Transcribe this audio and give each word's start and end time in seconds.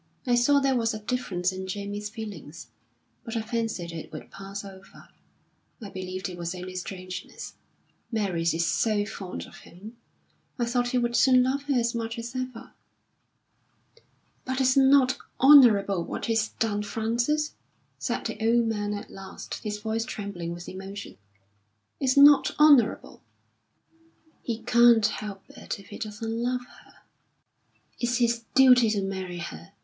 I 0.25 0.33
saw 0.33 0.59
there 0.59 0.73
was 0.75 0.95
a 0.95 0.99
difference 0.99 1.51
in 1.51 1.67
Jamie's 1.67 2.09
feelings, 2.09 2.65
but 3.23 3.37
I 3.37 3.41
fancied 3.43 3.91
it 3.91 4.11
would 4.11 4.31
pass 4.31 4.65
over. 4.65 5.09
I 5.79 5.89
believed 5.91 6.27
it 6.27 6.39
was 6.39 6.55
only 6.55 6.73
strangeness. 6.75 7.53
Mary 8.11 8.41
is 8.41 8.65
so 8.65 9.05
fond 9.05 9.45
of 9.45 9.57
him, 9.57 9.97
I 10.57 10.65
thought 10.65 10.87
he 10.87 10.97
would 10.97 11.15
soon 11.15 11.43
love 11.43 11.61
her 11.65 11.75
as 11.75 11.93
much 11.93 12.17
as 12.17 12.35
ever." 12.35 12.71
"But 14.43 14.59
it's 14.59 14.75
not 14.75 15.19
honourable 15.39 16.03
what 16.03 16.25
he's 16.25 16.47
done, 16.47 16.81
Frances," 16.81 17.53
said 17.99 18.25
the 18.25 18.43
old 18.43 18.65
man 18.65 18.95
at 18.95 19.11
last, 19.11 19.59
his 19.63 19.77
voice 19.77 20.03
trembling 20.03 20.51
with 20.51 20.67
emotion. 20.67 21.19
"It's 21.99 22.17
not 22.17 22.55
honourable." 22.59 23.21
"He 24.41 24.63
can't 24.63 25.05
help 25.05 25.43
it 25.49 25.79
if 25.79 25.89
he 25.89 25.99
doesn't 25.99 26.41
love 26.41 26.65
her." 26.65 26.93
"It's 27.99 28.17
his 28.17 28.45
duty 28.55 28.89
to 28.89 29.03
marry 29.03 29.37
her. 29.37 29.73